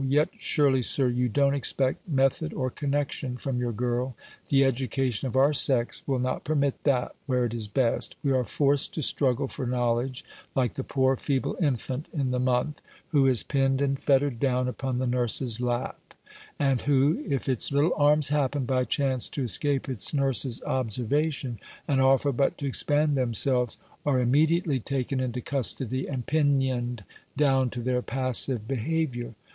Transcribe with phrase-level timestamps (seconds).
[0.07, 4.15] Yet surely, Sir, you don't expect method or connection from your girl.
[4.47, 8.15] The education of our sex will not permit that, where it is best.
[8.23, 10.25] We are forced to struggle for knowledge,
[10.55, 14.97] like the poor feeble infant in the month, who is pinned and fettered down upon
[14.97, 16.15] the nurse's lap;
[16.57, 22.01] and who, if its little arms happen, by chance, to escape its nurse's observation, and
[22.01, 27.03] offer but to expand themselves, are immediately taken into custody, and pinioned
[27.37, 29.35] down to their passive behaviour.